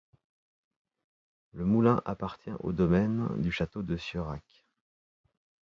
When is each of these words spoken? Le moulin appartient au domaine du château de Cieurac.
Le 1.53 1.63
moulin 1.63 2.01
appartient 2.05 2.49
au 2.61 2.71
domaine 2.73 3.39
du 3.39 3.51
château 3.51 3.83
de 3.83 3.97
Cieurac. 3.97 4.65